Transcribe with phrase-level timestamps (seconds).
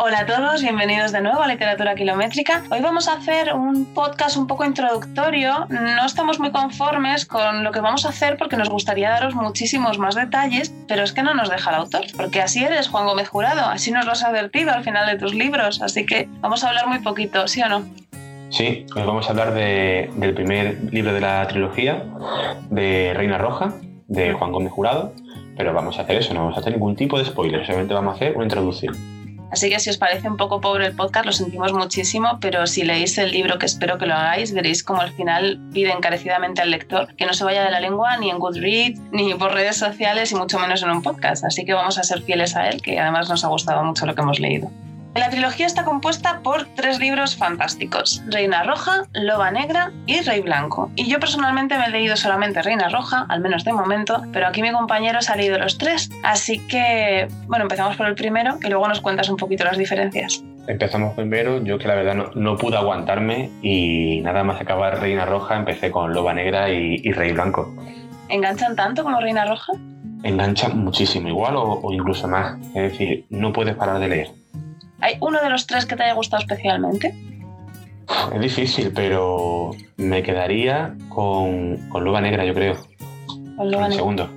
[0.00, 2.62] Hola a todos, bienvenidos de nuevo a Literatura Kilométrica.
[2.70, 5.66] Hoy vamos a hacer un podcast un poco introductorio.
[5.70, 9.98] No estamos muy conformes con lo que vamos a hacer porque nos gustaría daros muchísimos
[9.98, 13.28] más detalles, pero es que no nos deja el autor, porque así eres, Juan Gómez
[13.28, 16.68] Jurado, así nos lo has advertido al final de tus libros, así que vamos a
[16.68, 17.82] hablar muy poquito, ¿sí o no?
[18.50, 22.04] Sí, hoy vamos a hablar del primer libro de la trilogía,
[22.70, 23.74] de Reina Roja,
[24.06, 25.12] de Juan Gómez Jurado,
[25.56, 28.12] pero vamos a hacer eso, no vamos a hacer ningún tipo de spoiler, solamente vamos
[28.12, 29.18] a hacer una introducción.
[29.50, 32.84] Así que si os parece un poco pobre el podcast, lo sentimos muchísimo, pero si
[32.84, 36.70] leéis el libro, que espero que lo hagáis, veréis como al final pide encarecidamente al
[36.70, 40.32] lector que no se vaya de la lengua ni en Goodreads, ni por redes sociales
[40.32, 41.44] y mucho menos en un podcast.
[41.44, 44.14] Así que vamos a ser fieles a él, que además nos ha gustado mucho lo
[44.14, 44.70] que hemos leído.
[45.18, 50.92] La trilogía está compuesta por tres libros fantásticos, Reina Roja, Loba Negra y Rey Blanco.
[50.94, 54.62] Y yo personalmente me he leído solamente Reina Roja, al menos de momento, pero aquí
[54.62, 56.08] mi compañero se ha leído los tres.
[56.22, 60.44] Así que, bueno, empezamos por el primero y luego nos cuentas un poquito las diferencias.
[60.68, 65.56] Empezamos primero, yo que la verdad no, pude aguantarme y nada más acabar Reina Roja
[65.56, 67.74] empecé con Loba Negra y, Rey Blanco.
[68.28, 69.72] ¿Enganchan tanto como Reina Roja?
[70.22, 72.56] Enganchan muchísimo, igual o incluso más.
[72.68, 74.38] Es decir, no puedes parar de leer.
[75.00, 77.14] ¿Hay uno de los tres que te haya gustado especialmente?
[78.34, 82.76] Es difícil, pero me quedaría con, con Loba Negra, yo creo.
[83.56, 83.96] Con Loba Negra.
[83.96, 84.30] segundo.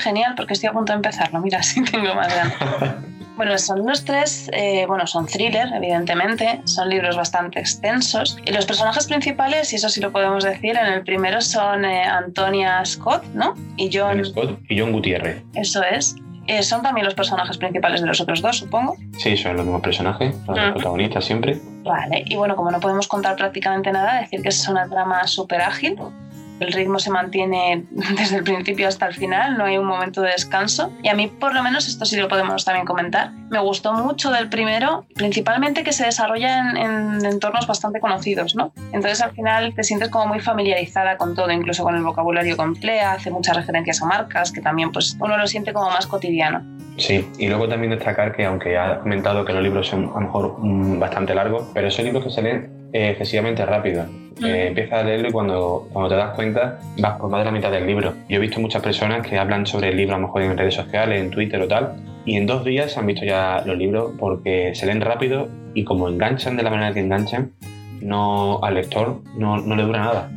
[0.00, 1.40] Genial, porque estoy a punto de empezarlo.
[1.40, 2.96] Mira, sí tengo más ganas.
[3.36, 8.38] Bueno, son los tres, eh, bueno, son thriller, evidentemente, son libros bastante extensos.
[8.46, 12.02] Y los personajes principales, y eso sí lo podemos decir, en el primero son eh,
[12.02, 13.52] Antonia Scott, ¿no?
[13.76, 14.24] Y John...
[14.24, 15.42] Scott y John Gutiérrez.
[15.52, 16.16] Eso es.
[16.46, 18.96] Eh, son también los personajes principales de los otros dos, supongo.
[19.18, 21.60] Sí, son los mismos personajes, los protagonistas siempre.
[21.82, 25.60] Vale, y bueno, como no podemos contar prácticamente nada, decir que es una trama súper
[25.60, 25.98] ágil,
[26.60, 30.30] el ritmo se mantiene desde el principio hasta el final, no hay un momento de
[30.30, 30.92] descanso.
[31.02, 33.32] Y a mí, por lo menos, esto sí lo podemos también comentar.
[33.50, 38.72] Me gustó mucho del primero, principalmente que se desarrolla en, entornos bastante conocidos, ¿no?
[38.92, 42.62] Entonces al final te sientes como muy familiarizada con todo, incluso con el vocabulario que
[42.62, 46.62] emplea, hace muchas referencias a marcas, que también pues uno lo siente como más cotidiano.
[46.98, 50.20] Sí, y luego también destacar que aunque ha comentado que los libros son a lo
[50.20, 54.06] mejor mm, bastante largos, pero son libros que se leen eh, excesivamente rápido.
[54.42, 57.50] Eh, empiezas a leerlo y cuando, cuando te das cuenta vas por más de la
[57.50, 58.14] mitad del libro.
[58.26, 60.74] Yo he visto muchas personas que hablan sobre el libro a lo mejor en redes
[60.74, 61.92] sociales, en Twitter o tal,
[62.24, 66.08] y en dos días han visto ya los libros porque se leen rápido y como
[66.08, 67.52] enganchan de la manera que enganchan,
[68.00, 70.30] no al lector no, no le dura nada.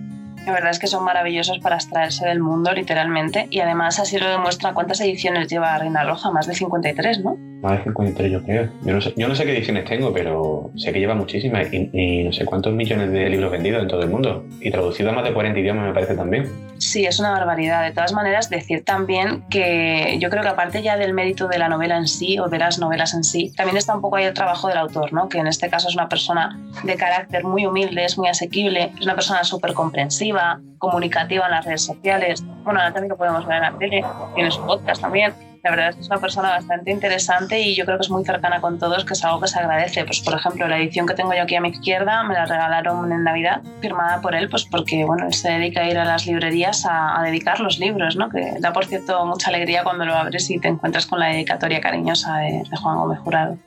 [0.46, 3.48] La verdad es que son maravillosos para extraerse del mundo, literalmente.
[3.50, 7.38] Y además así lo demuestra cuántas ediciones lleva Reina Roja, más de 53, ¿no?
[7.62, 8.70] Más de 53 yo creo.
[8.84, 12.24] Yo no sé, yo no sé qué ediciones tengo, pero sé que lleva muchísimas y,
[12.24, 14.46] no sé cuántos millones de libros vendidos en todo el mundo.
[14.62, 16.48] Y traducido a más de 40 idiomas me parece también.
[16.90, 17.84] Sí, es una barbaridad.
[17.84, 21.70] De todas maneras, decir también que yo creo que aparte ya del mérito de la
[21.70, 24.34] novela en sí o de las novelas en sí, también está un poco ahí el
[24.34, 25.30] trabajo del autor, ¿no?
[25.30, 29.06] Que en este caso es una persona de carácter muy humilde, es muy asequible, es
[29.06, 32.44] una persona súper comprensiva, comunicativa en las redes sociales.
[32.64, 35.32] Bueno, ahora también lo podemos ver en la tele, tiene su podcast también
[35.64, 38.24] la verdad es que es una persona bastante interesante y yo creo que es muy
[38.24, 40.06] cercana con todos, que es algo que se agradece.
[40.06, 43.12] Pues, por ejemplo, la edición que tengo yo aquí a mi izquierda me la regalaron
[43.12, 46.26] en Navidad, firmada por él, pues porque bueno, él se dedica a ir a las
[46.26, 48.30] librerías a, dedicar los libros, ¿no?
[48.30, 51.82] que da, por cierto, mucha alegría cuando lo abres y te encuentras con la dedicatoria
[51.82, 53.58] cariñosa de, Juan Gómez Jurado.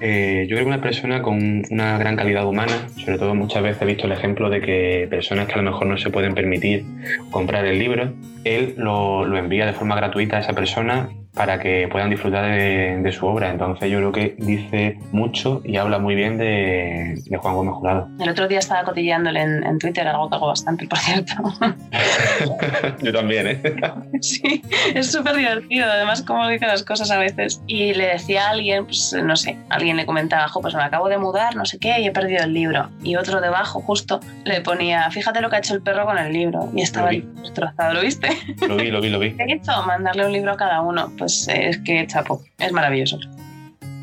[0.00, 3.86] Eh, yo creo una persona con una gran calidad humana, sobre todo muchas veces he
[3.86, 6.84] visto el ejemplo de que personas que a lo mejor no se pueden permitir
[7.30, 8.12] comprar el libro,
[8.44, 13.12] él lo, lo envía de forma gratuita a esa persona para que puedan disfrutar de,
[13.12, 13.50] su obra.
[13.50, 18.08] Entonces yo creo que dice mucho y habla muy bien de, Juan Gómez Jurado.
[18.18, 21.34] El otro día estaba cotilleándole en, Twitter, algo que hago bastante, por cierto.
[23.02, 23.76] yo también, ¿eh?
[24.20, 24.62] sí,
[24.94, 27.62] es súper divertido, además como dice las cosas a veces.
[27.66, 31.18] Y le decía a alguien, pues no sé, alguien le comentaba, pues me acabo de
[31.18, 32.88] mudar, no sé qué, y he perdido el libro.
[33.02, 36.32] Y otro debajo, justo, le ponía, fíjate lo que ha hecho el perro con el
[36.32, 36.70] libro.
[36.74, 38.28] Y estaba destrozado, ¿lo viste?
[38.66, 39.32] Lo vi, lo vi, lo vi.
[39.32, 39.72] ¿Qué he hecho?
[39.86, 41.12] Mandarle un libro a cada uno.
[41.18, 43.18] Pues pues, es que chapo, es maravilloso.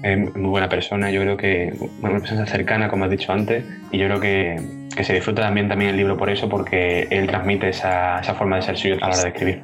[0.03, 3.97] Es muy buena persona, yo creo que una persona cercana, como has dicho antes, y
[3.97, 7.69] yo creo que, que se disfruta también, también el libro por eso, porque él transmite
[7.69, 9.63] esa, esa forma de ser suyo a la hora de escribir.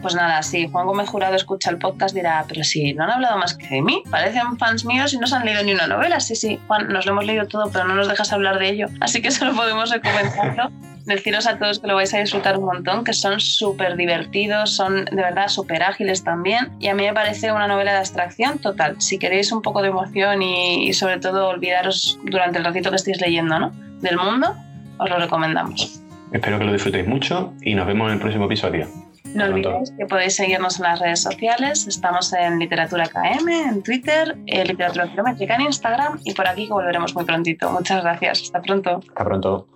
[0.00, 3.36] Pues nada, si Juan Gómez Jurado escucha el podcast dirá, pero si no han hablado
[3.36, 6.20] más que de mí, parecen fans míos y no se han leído ni una novela.
[6.20, 8.86] Sí, sí, Juan, nos lo hemos leído todo, pero no nos dejas hablar de ello.
[9.00, 10.70] Así que solo podemos recomendarlo
[11.10, 15.04] deciros a todos que lo vais a disfrutar un montón, que son súper divertidos, son
[15.04, 16.70] de verdad súper ágiles también.
[16.80, 18.96] Y a mí me parece una novela de abstracción total.
[19.00, 23.20] Si queréis un poco de emoción y, sobre todo olvidaros durante el ratito que estéis
[23.20, 23.72] leyendo ¿no?
[24.00, 24.54] del mundo,
[24.98, 26.00] os lo recomendamos.
[26.32, 28.86] Espero que lo disfrutéis mucho y nos vemos en el próximo episodio.
[29.34, 31.86] No olvidéis que podéis seguirnos en las redes sociales.
[31.86, 36.72] Estamos en Literatura KM, en Twitter, en Literatura Kilométrica en Instagram y por aquí que
[36.72, 37.70] volveremos muy prontito.
[37.70, 38.42] Muchas gracias.
[38.42, 39.00] Hasta pronto.
[39.08, 39.68] Hasta pronto.